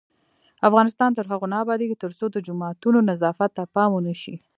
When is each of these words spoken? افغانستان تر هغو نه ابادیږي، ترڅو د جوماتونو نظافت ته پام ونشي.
افغانستان 0.67 1.11
تر 1.17 1.25
هغو 1.31 1.47
نه 1.53 1.57
ابادیږي، 1.63 1.95
ترڅو 2.03 2.25
د 2.31 2.37
جوماتونو 2.47 2.99
نظافت 3.09 3.49
ته 3.57 3.63
پام 3.75 3.89
ونشي. 3.93 4.35